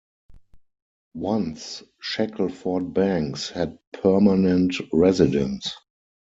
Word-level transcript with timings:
Once 1.13 1.83
Shackleford 2.01 2.91
Banks 2.91 3.51
had 3.51 3.77
permanent 3.93 4.73
residents. 4.91 5.77